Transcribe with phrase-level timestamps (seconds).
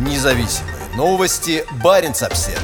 [0.00, 1.62] Независимые новости.
[1.84, 2.58] Барин обсерва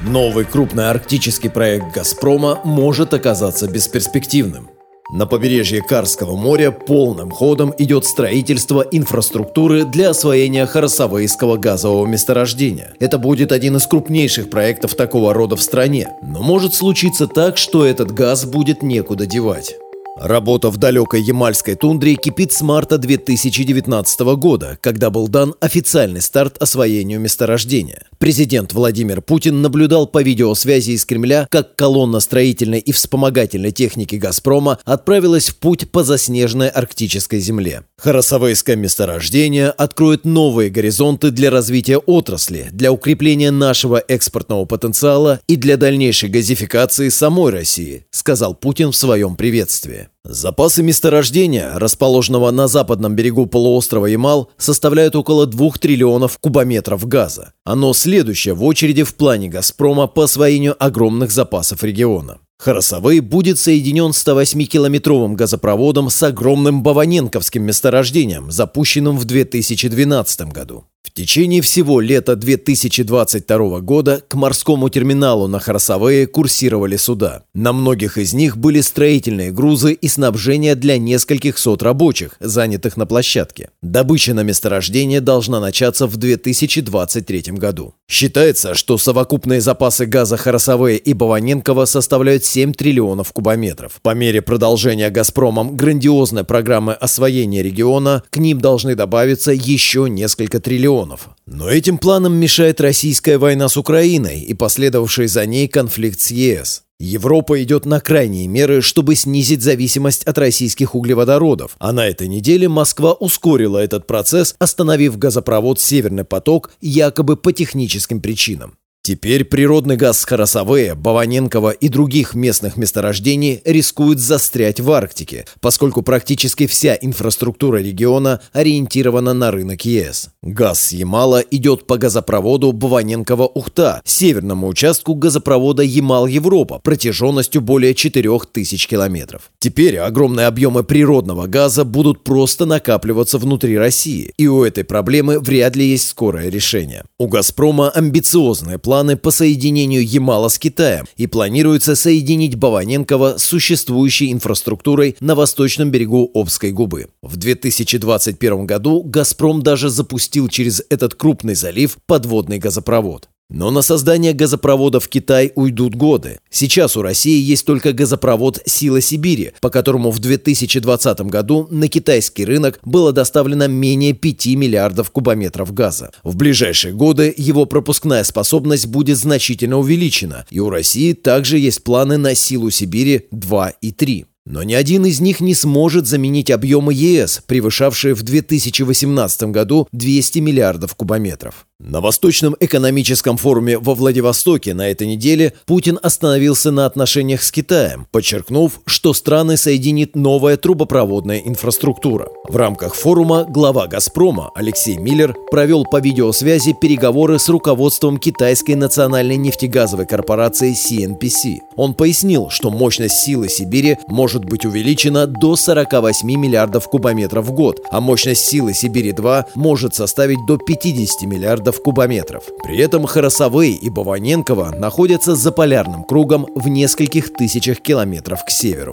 [0.00, 4.70] Новый крупный арктический проект «Газпрома» может оказаться бесперспективным.
[5.12, 12.94] На побережье Карского моря полным ходом идет строительство инфраструктуры для освоения Харасавейского газового месторождения.
[12.98, 16.08] Это будет один из крупнейших проектов такого рода в стране.
[16.22, 19.76] Но может случиться так, что этот газ будет некуда девать.
[20.20, 26.58] Работа в далекой Ямальской тундре кипит с марта 2019 года, когда был дан официальный старт
[26.60, 28.02] освоению месторождения.
[28.18, 34.78] Президент Владимир Путин наблюдал по видеосвязи из Кремля, как колонна строительной и вспомогательной техники «Газпрома»
[34.84, 37.84] отправилась в путь по заснеженной арктической земле.
[38.00, 45.76] Харасавейское месторождение откроет новые горизонты для развития отрасли, для укрепления нашего экспортного потенциала и для
[45.76, 50.08] дальнейшей газификации самой России, сказал Путин в своем приветствии.
[50.24, 57.52] Запасы месторождения, расположенного на западном берегу полуострова Ямал, составляют около 2 триллионов кубометров газа.
[57.64, 62.38] Оно следующее в очереди в плане «Газпрома» по освоению огромных запасов региона.
[62.60, 70.84] Харасовый будет соединен 108-километровым газопроводом с огромным Баваненковским месторождением, запущенным в 2012 году.
[71.10, 77.42] В течение всего лета 2022 года к морскому терминалу на Харасавее курсировали суда.
[77.54, 83.06] На многих из них были строительные грузы и снабжение для нескольких сот рабочих, занятых на
[83.06, 83.70] площадке.
[83.82, 87.94] Добыча на месторождение должна начаться в 2023 году.
[88.08, 94.00] Считается, что совокупные запасы газа Харасавея и Баваненкова составляют 7 триллионов кубометров.
[94.02, 100.89] По мере продолжения «Газпромом» грандиозной программы освоения региона к ним должны добавиться еще несколько триллионов
[100.90, 101.30] миллионов.
[101.46, 106.82] Но этим планам мешает российская война с Украиной и последовавший за ней конфликт с ЕС.
[106.98, 112.68] Европа идет на крайние меры, чтобы снизить зависимость от российских углеводородов, а на этой неделе
[112.68, 118.74] Москва ускорила этот процесс, остановив газопровод «Северный поток» якобы по техническим причинам.
[119.02, 126.02] Теперь природный газ с Харасавея, Баваненкова и других местных месторождений рискует застрять в Арктике, поскольку
[126.02, 130.28] практически вся инфраструктура региона ориентирована на рынок ЕС.
[130.42, 139.50] Газ с Ямала идет по газопроводу Баваненкова-Ухта, северному участку газопровода Ямал-Европа, протяженностью более 4000 километров.
[139.60, 145.74] Теперь огромные объемы природного газа будут просто накапливаться внутри России, и у этой проблемы вряд
[145.74, 147.04] ли есть скорое решение.
[147.18, 153.44] У «Газпрома» амбициозные планы планы по соединению Ямала с Китаем и планируется соединить Баваненкова с
[153.44, 157.06] существующей инфраструктурой на восточном берегу Обской губы.
[157.22, 163.28] В 2021 году «Газпром» даже запустил через этот крупный залив подводный газопровод.
[163.50, 166.38] Но на создание газопровода в Китай уйдут годы.
[166.50, 172.44] Сейчас у России есть только газопровод «Сила Сибири», по которому в 2020 году на китайский
[172.44, 176.12] рынок было доставлено менее 5 миллиардов кубометров газа.
[176.22, 182.18] В ближайшие годы его пропускная способность будет значительно увеличена, и у России также есть планы
[182.18, 184.26] на «Силу Сибири» 2 и 3.
[184.46, 190.38] Но ни один из них не сможет заменить объемы ЕС, превышавшие в 2018 году 200
[190.38, 191.66] миллиардов кубометров.
[191.82, 198.06] На Восточном экономическом форуме во Владивостоке на этой неделе Путин остановился на отношениях с Китаем,
[198.10, 202.28] подчеркнув, что страны соединит новая трубопроводная инфраструктура.
[202.46, 209.36] В рамках форума глава «Газпрома» Алексей Миллер провел по видеосвязи переговоры с руководством китайской национальной
[209.38, 211.60] нефтегазовой корпорации CNPC.
[211.76, 217.80] Он пояснил, что мощность силы Сибири может быть увеличена до 48 миллиардов кубометров в год,
[217.90, 222.44] а мощность силы Сибири-2 может составить до 50 миллиардов миллиардов кубометров.
[222.62, 228.92] При этом Харасовей и Баваненкова находятся за полярным кругом в нескольких тысячах километров к северу.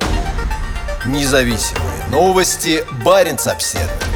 [1.06, 2.84] Независимые новости.
[3.04, 4.07] Барин обседный.